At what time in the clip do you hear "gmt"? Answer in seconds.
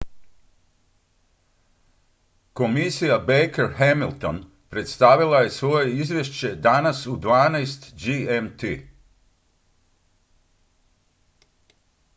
8.51-8.61